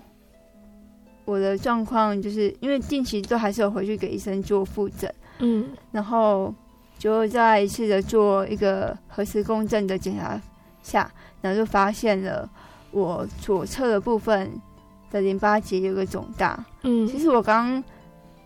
[1.25, 5.11] 我的状况就是因为定期都还是有回去给医生做复诊。
[5.43, 6.53] 嗯，然后
[6.97, 10.41] 就再一次的做一个核磁共振的检查
[10.81, 12.49] 下，然后就发现了
[12.91, 14.51] 我左侧的部分
[15.11, 16.65] 的淋巴结有个肿大。
[16.83, 17.83] 嗯，其实我刚。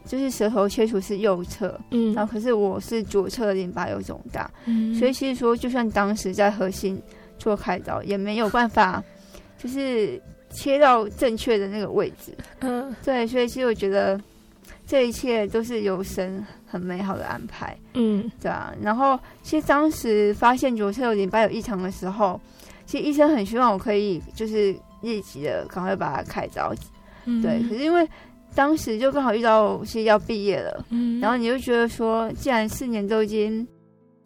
[0.06, 6.98] 就是舌头切除是右侧，嗯，然后可是我是左侧的淋巴有肿大，嗯，所以其实说就算当时在核心
[7.38, 9.04] 做开刀，也没有办法，
[9.58, 10.18] 就是
[10.50, 14.18] 切到正确的那个位置，嗯，对，所以其实我觉得
[14.88, 18.74] 这一切都是有神很美好的安排，嗯，对啊。
[18.82, 22.40] 然后其实当时发现左侧有淋巴有异常的时候，
[22.86, 26.74] 其实医生很希望我可以就是立即的赶快把它开刀，
[27.26, 27.62] 嗯、对。
[27.64, 28.08] 可是因为
[28.56, 33.68] 当时就刚好遇到是要毕业了，嗯，然后你就觉得说，既然四年都已经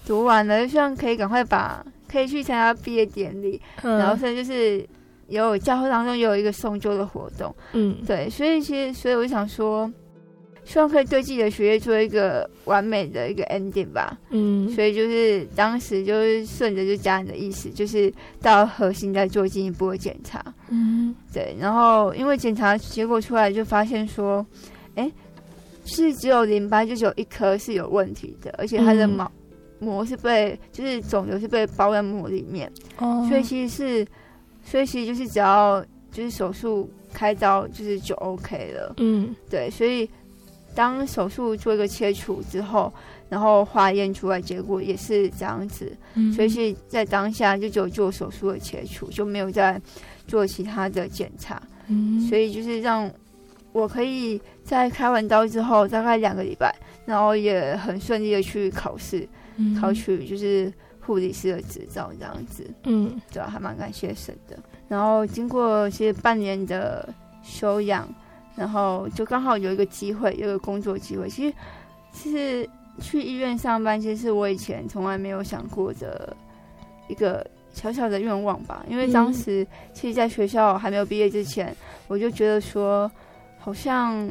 [0.05, 4.87] 读完了，就希望可以赶快把可以去参加毕业典礼，嗯、然后所以就是
[5.27, 9.91] 有教会当中也有一个送旧的活动，嗯，对，所以其实所以我就想说。
[10.63, 14.17] 希望可以对自己的学业做一个完美的一个 ending 吧。
[14.29, 20.41] 嗯，所以就是当时就是顺着就家人的意思，就是到核心再做进一步的检查。
[20.69, 21.55] 嗯，对。
[21.59, 24.45] 然后因为检查结果出来，就发现说，
[24.95, 25.11] 哎，
[25.83, 29.29] 是只有淋巴就只有一颗是有问题的，而且它的毛
[29.79, 32.71] 膜是被就是肿瘤是被包在膜里面。
[32.99, 33.25] 哦。
[33.27, 34.07] 所以其实是，
[34.63, 38.93] 所以其实就是只要就是手术开刀就是就 OK 了。
[38.97, 40.07] 嗯，对，所以。
[40.75, 42.91] 当手术做一个切除之后，
[43.29, 49.79] 然后化验出来结果也是这样子，嗯、所以是在当下就只有做手术的切除，就没有再
[50.27, 51.61] 做其他的检查。
[51.87, 53.09] 嗯，所以就是让
[53.71, 56.73] 我可以在开完刀之后大概两个礼拜，
[57.05, 62.69] 然后也很顺利的去考试，嗯、考取就是护理师的执照这样子。
[62.83, 64.57] 嗯，对，还蛮感谢神的。
[64.87, 67.13] 然后经过其实半年的
[67.43, 68.07] 修养。
[68.55, 71.29] 然后就刚好有一个机会，有一个工作机会。
[71.29, 71.55] 其实，
[72.11, 76.35] 其实去医院上班，其实是我以前从来没有想过的
[77.07, 78.85] 一个小小的愿望吧。
[78.89, 81.75] 因为当时，其实在学校还没有毕业之前，
[82.07, 83.09] 我就觉得说，
[83.57, 84.29] 好像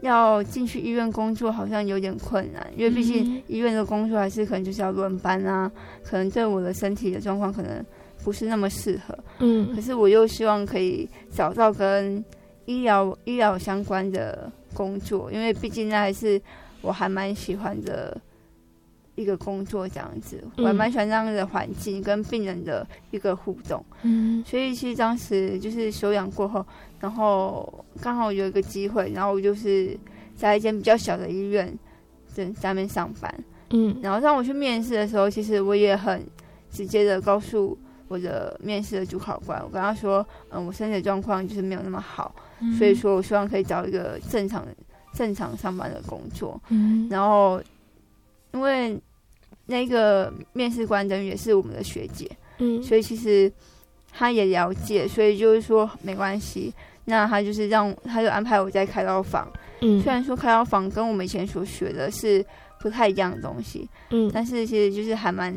[0.00, 2.64] 要进去医院工作，好像有点困难。
[2.76, 5.70] 因为毕竟医院的工作还是可能就是要轮班啊，
[6.04, 7.84] 可能对我的身体的状况可能
[8.22, 9.18] 不是那么适合。
[9.40, 12.24] 嗯，可是我又希望可以找到跟
[12.68, 16.38] 医疗医疗相关的工作，因为毕竟那还是
[16.82, 18.14] 我还蛮喜欢的
[19.14, 23.82] 一个工作，这样子，我还蛮喜欢这样的环境跟病人的一个互动。
[24.02, 26.64] 嗯，所以其实当时就是休养过后，
[27.00, 29.98] 然后刚好有一个机会，然后我就是
[30.36, 31.74] 在一间比较小的医院
[32.26, 33.34] 在下面上班。
[33.70, 36.22] 嗯，然后当我去面试的时候，其实我也很
[36.70, 37.78] 直接的告诉
[38.08, 42.34] 我的面试的主考官，我跟他说，嗯，我身体状况就是没有那么好。
[42.76, 44.66] 所以说，我希望可以找一个正常、
[45.12, 46.60] 正常上班的工作。
[46.70, 47.62] 嗯，然后
[48.52, 49.00] 因为
[49.66, 52.28] 那个面试官等于也是我们的学姐，
[52.58, 53.52] 嗯，所以其实
[54.10, 56.74] 他也了解，所以就是说没关系。
[57.04, 59.50] 那他就是让他就安排我在开刀房。
[59.80, 62.44] 嗯，虽然说开刀房跟我们以前所学的是
[62.80, 65.54] 不太一样的东西，嗯，但是其实就是还蛮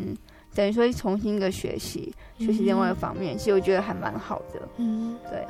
[0.54, 4.62] 等于说重新一个学习，学习另外一个方面，其实我觉得还蛮好的。
[4.78, 5.46] 嗯，对。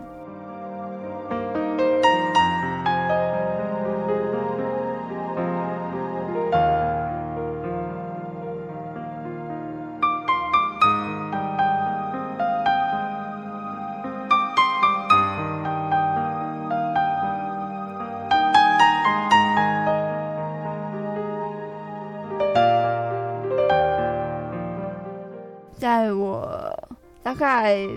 [26.02, 26.76] 在我
[27.22, 27.88] 大概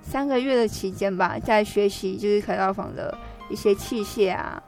[0.00, 3.16] 三个月的期间吧，在学习就是开刀房的
[3.50, 4.62] 一些器械啊，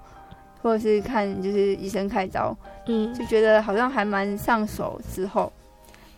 [0.60, 2.54] 或者是看就是医生开刀，
[2.86, 5.00] 嗯，就觉得好像还蛮上手。
[5.10, 5.50] 之后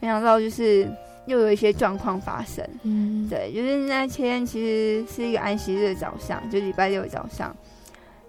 [0.01, 0.91] 没想到就是
[1.27, 7.55] 又有一些状况发生，嗯，对，就是那天其实是一个安息日的早上，就礼拜六的早上，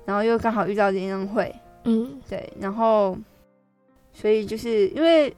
[0.05, 1.51] 然后又刚好遇到联恩会，
[1.86, 3.17] 嗯，对，然后
[4.13, 5.36] 所以就是因为。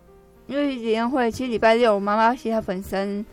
[0.48, 3.26] 因为联欢会，其实礼拜六我妈妈其实她本身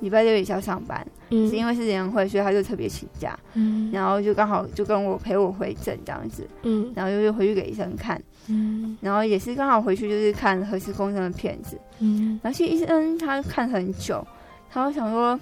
[0.00, 14.26] 礼拜六也是要上班，嗯，是因为是联欢会，所以她就特别请假，嗯，然后就刚好就跟我陪我回诊这样子，嗯，然后就回去给医生看，嗯，然后也是刚好回去就是看核磁共振的片子，嗯，然后其实医生他看很久，
[14.68, 15.38] 他就想说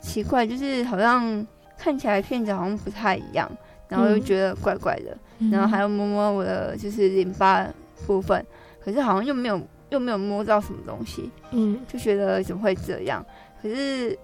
[0.00, 1.44] 奇怪，就是好像
[1.76, 3.50] 看起来片子好像不太一样，
[3.88, 7.66] 然后又觉得怪怪的，嗯，然后还要摸摸我的就是淋巴
[8.06, 8.46] 部分，
[8.84, 9.60] 可是好像又没有。
[9.94, 13.24] 又没有摸到什么东西，嗯，就觉得怎么会这样？
[13.62, 14.18] 可是，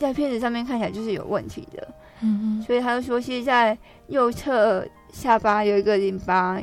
[0.00, 1.88] 在片子上面看起来就是有问题的，
[2.22, 6.60] 嗯，所以他就说，其实在右侧下巴有一个淋巴，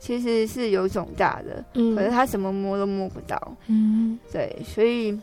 [0.00, 5.16] 其实是有肿大的，嗯，可是他什么摸都摸不到，嗯，对，所以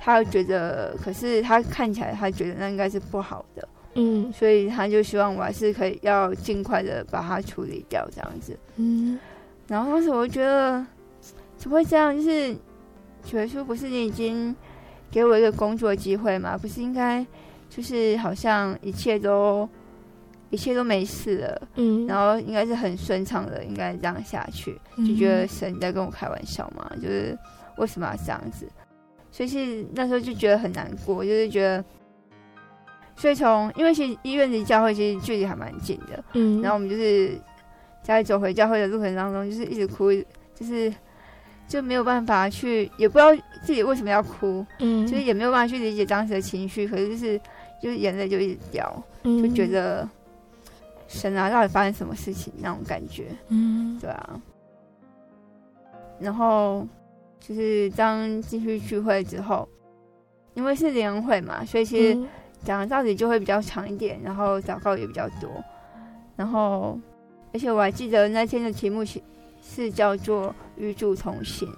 [0.00, 9.16] 他觉得，可是他看起来他觉得那应该是不好的，嗯，所以他就希望我还是可以要尽快的把它处理掉这样子，嗯，
[9.68, 10.84] 然后当时我就觉得。
[11.62, 12.12] 怎么会这样？
[12.12, 12.52] 就是
[13.22, 14.52] 觉得说，不是你已经
[15.12, 16.58] 给我一个工作机会吗？
[16.58, 17.24] 不是应该
[17.70, 19.68] 就是好像一切都
[20.50, 27.38] 一切都没事了，嗯，然后应该是很顺畅的，应该这样下去，就觉得神在跟我开玩笑嘛，就是
[27.76, 28.68] 为什么要这样子？
[29.30, 31.84] 所以是那时候就觉得很难过，就是觉得，
[33.14, 37.40] 所以从因为其实医院离教会其实距离还蛮近的，嗯，然后我们就是
[38.02, 40.12] 在走回教会的路程当中，就是一直哭，
[40.56, 40.92] 就是
[41.72, 47.40] 就没有办法去，也不知道自己为什么要哭，嗯，就是也没有办法去理解当时的情绪，可是就是
[47.80, 50.06] 就是眼泪就一直掉，嗯，就觉得
[51.08, 54.40] 神啊，到底发生什么事情那种感觉，嗯，对啊，
[56.20, 56.86] 然后。
[57.44, 59.68] 就是当进去聚会之后，
[60.54, 62.16] 因为是联会嘛，所以其实
[62.62, 65.50] 讲的道理就会比较长一点，然后祷告也比较多。
[66.36, 66.96] 然后，
[67.52, 69.20] 而且我还记得那天的题目是
[69.60, 70.54] 是叫做
[70.86, 71.68] “与主同行”。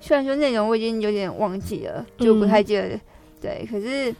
[0.00, 2.88] 虽然说内容我已经有点忘记了，就不太记得。
[2.88, 3.00] 嗯、
[3.40, 4.14] 对，可是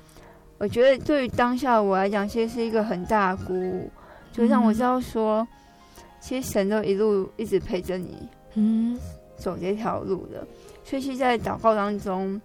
[0.59, 3.91] 我觉得对于当下我来讲，其实是一个很大的鼓舞，
[4.33, 5.47] 就让我知道说，
[6.21, 8.29] 其实神都一路一直陪着你。
[8.55, 8.99] 嗯。
[9.39, 10.45] 走这条路的，
[10.83, 12.43] 所以是在祷告当中，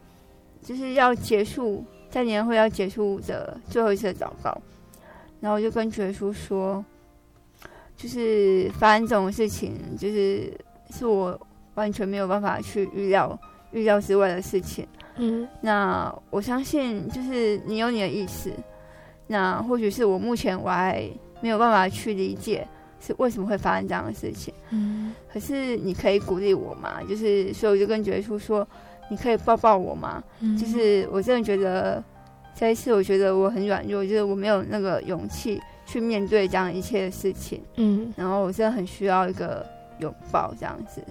[0.62, 4.56] 就是要结束在年会要结束的最后一次的祷告，
[5.40, 6.86] 然后我就跟主耶稣说，
[7.98, 10.54] 就是发生这种事情，就是
[10.94, 11.40] 是我
[11.76, 13.38] 完全没有办法去预料、
[13.72, 14.88] 预料之外的事情。
[15.18, 18.52] 嗯，那我相信就是你有你的意思，
[19.28, 21.10] 那或许是我目前我还
[21.42, 22.68] 没有办法去理解。
[23.06, 24.54] 是为什么会发生这样的事情？
[24.70, 27.04] 嗯，可是你可以鼓励我嘛？
[27.04, 28.66] 就是所以我就跟觉叔说，
[29.10, 30.24] 你可以抱抱我吗？
[30.40, 32.02] 嗯，就是我真的觉得
[32.56, 37.62] 这一次，我觉得我很软弱，就是我没有那个勇气去面对这样一切的事情。
[37.76, 39.66] 嗯，然后我真的很需要一个
[40.00, 41.04] 拥抱这样子。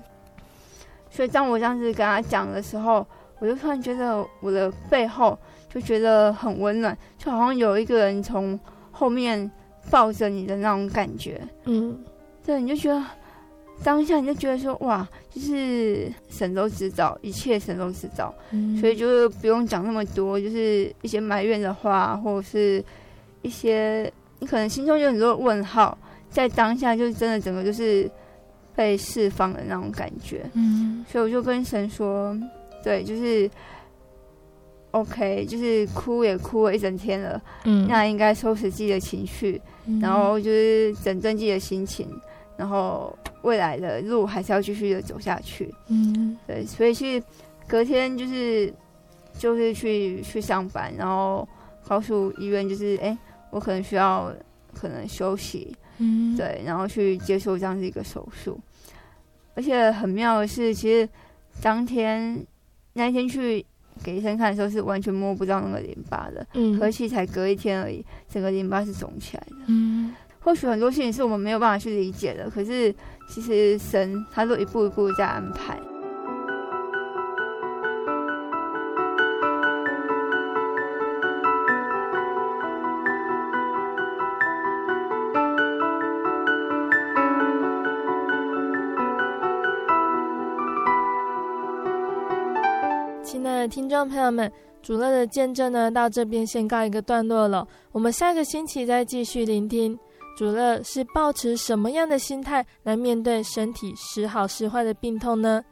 [1.11, 3.07] 所以当我这样子跟他讲的时候，
[3.39, 8.59] 我就突然觉得我的背后就觉得很温暖，就好像有一个人从
[8.91, 9.51] 后面。
[9.91, 11.99] 抱着你的那种感觉，嗯，
[12.47, 13.05] 对，你就觉得
[13.83, 22.83] 当下你就觉得说，哇，就是神都知道一切，神都知道，嗯，所以就是不用讲那么多，就是一些埋怨的话，或者是
[23.43, 25.99] 一些你可能心中有很多问号，
[26.30, 28.09] 在当下就是真的整个就是
[28.75, 32.37] 被释放的那种感觉，嗯，所以我就跟神说，
[32.83, 33.51] 对，就是。
[34.93, 42.07] OK，就是哭也哭了一整天了，嗯，那应该收拾自己的情绪，嗯，然后就是整顿自己的心情，
[42.59, 47.23] 然后未来的路还是要继续的走下去，嗯，对，所以去
[47.66, 48.70] 隔天就是
[49.39, 51.49] 就是去去上班，然后
[51.89, 53.16] 告诉医院就是，哎，
[53.49, 54.31] 我可能需要
[54.75, 58.61] 可能休息，嗯，对，然后去接受这样的一个手术，
[59.55, 61.09] 而且很妙的是，其实
[61.63, 62.45] 当天
[62.95, 63.65] 那一天去。
[64.03, 72.93] 给医生看的时候是完全摸不到那个淋巴的，嗯，可惜才隔一天而已，整个淋巴是肿起来的，嗯，或许很多事情是我们没有办法去理解的，可是
[73.29, 75.79] 其实神他都一步一步在安排。
[93.69, 94.51] 听众朋友们，
[94.83, 97.67] 主乐的见证呢，到这边先告一个段落了。
[97.93, 99.99] 我们下个星期再继续聆听
[100.37, 105.63] 主乐是抱持什么样的心态来面对身体时好时坏的病痛呢？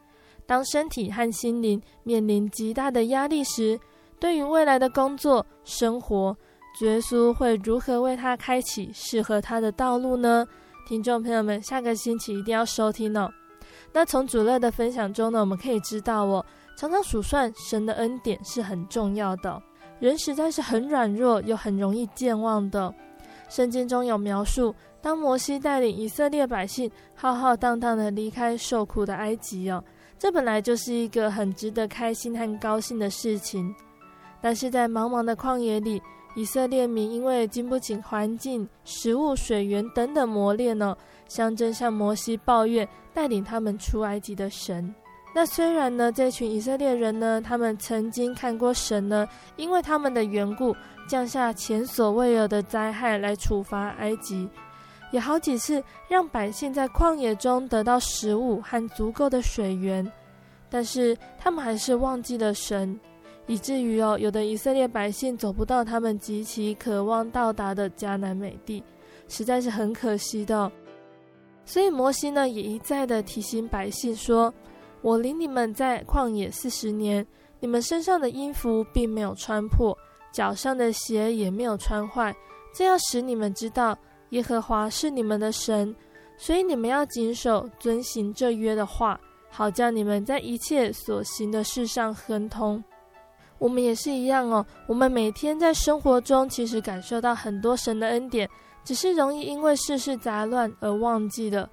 [0.46, 3.78] 当身体和心灵面临极大的压力时，
[4.18, 6.36] 对于未来的工作生活，
[6.80, 10.46] 耶稣会如何为他开启适合他的道路呢？
[10.86, 13.30] 听众朋友们，下个星期一定要收听哦。
[13.92, 16.44] 那从主乐的分享中呢，我们可以知道哦。
[16.80, 19.62] 常常数算神的恩典是很重要的。
[19.98, 22.90] 人实在是很软弱又很容易健忘的。
[23.50, 29.84] 圣经中有描述，当摩西带领以色列百姓浩浩荡荡地离开受苦的埃及哦，
[30.18, 33.74] 这本来就是一个很值得开心和高兴的事情。
[34.40, 36.00] 但是在茫茫的旷野里，
[36.34, 40.96] 以色列民因为经不起环境、食物、水源等等磨练呢，
[41.28, 44.94] 相争向摩西抱怨带领他们出埃及的神。
[45.32, 50.74] 那虽然呢，这群以色列人呢，他们曾经看过神呢，因为他们的缘故，
[51.08, 54.48] 降下前所未有的灾害来处罚埃及，
[55.12, 60.04] 也好几次让百姓在旷野中得到食物和足够的水源，
[60.68, 62.98] 但是他们还是忘记了神，
[63.46, 68.82] 以至于哦，有的以色列百姓走不到他们极其渴望到达的迦南美地，
[69.28, 70.70] 实在是很可惜的。
[71.64, 74.52] 所以摩西呢，也一再的提醒百姓说。
[75.02, 77.26] 我领你们在旷野四十年，
[77.58, 79.96] 你们身上的衣服并没有穿破，
[80.32, 82.34] 脚上的鞋也没有穿坏，
[82.74, 83.96] 这要使你们知道
[84.30, 85.94] 耶和华是你们的神，
[86.36, 92.82] 所以你们要谨守遵行这约的话，好叫你们在一切所行的事上亨通。
[93.58, 98.48] 我们也是一样哦，我们每天在生活中其实感受到很多神的恩典，
[98.84, 101.68] 只是容易因为世事杂乱而忘记了，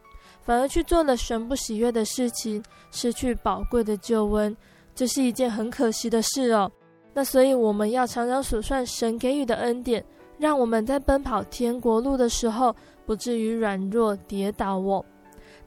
[0.47, 4.55] 反而去做了神不喜悦的事情，失去宝贵的救恩，
[4.95, 6.71] 这是一件很可惜的事哦。
[7.13, 10.01] 那所以我们要常常数算神给予的恩典，
[10.39, 12.73] 让我们在奔跑天国路的时候，
[13.05, 15.03] 不至于软弱跌倒哦。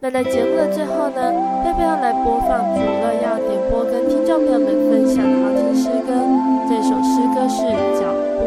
[0.00, 1.30] 那在节目的最后呢，
[1.62, 6.14] 贝贝要来播放主乐要点播跟听众朋友们分享好听诗歌，
[6.70, 7.62] 这首诗歌是
[8.00, 8.46] 《脚步》。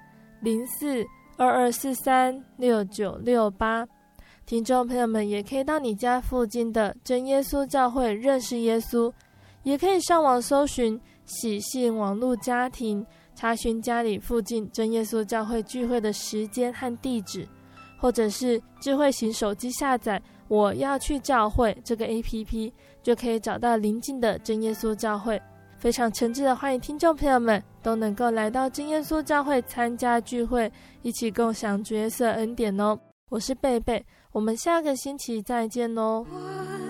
[0.41, 1.05] 零四
[1.37, 3.87] 二二四三六九六八。
[4.45, 9.13] 听众朋友们也可以到你家附近的真耶稣教会认识耶稣，
[9.63, 13.05] 也可以上网搜寻喜信网络家庭。
[13.33, 17.47] 查询家里附近真耶稣教会聚会的时间和地址，
[17.97, 22.71] 或者是智慧型手机下载“我要去教会”这个 APP，
[23.01, 25.41] 就可以找到邻近的真耶稣教会。
[25.81, 30.71] 非常诚挚的欢迎听众朋友们都能够来到金耶稣教会参加聚会，
[31.01, 32.95] 一起共享角色恩典哦。
[33.29, 36.23] 我是贝贝，我们下个星期再见哦。
[36.29, 36.37] 我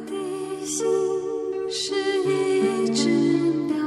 [0.06, 0.86] 的心
[1.72, 3.10] 是一只
[3.70, 3.78] 鸟，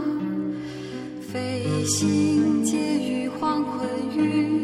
[1.21, 2.65] 飞行。
[2.65, 3.87] 结于黄昏
[4.17, 4.64] 雨。